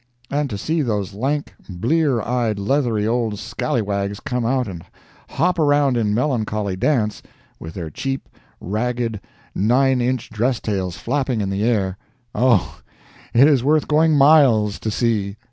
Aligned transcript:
And 0.31 0.49
to 0.49 0.57
see 0.57 0.81
those 0.81 1.13
lank, 1.13 1.53
blear 1.69 2.23
eyed 2.23 2.57
leathery 2.57 3.05
old 3.05 3.37
scalliwags 3.37 4.19
come 4.19 4.47
out 4.47 4.67
and 4.67 4.83
hop 5.29 5.59
around 5.59 5.95
in 5.95 6.11
melancholy 6.11 6.75
dance, 6.75 7.21
with 7.59 7.75
their 7.75 7.91
cheap, 7.91 8.27
ragged, 8.59 9.21
nine 9.53 10.01
inch 10.01 10.31
dress 10.31 10.59
tails 10.59 10.97
flapping 10.97 11.39
in 11.39 11.51
the 11.51 11.63
air—Oh, 11.63 12.81
it 13.31 13.47
is 13.47 13.63
worth 13.63 13.87
going 13.87 14.17
miles 14.17 14.79
to 14.79 14.89
see! 14.89 15.37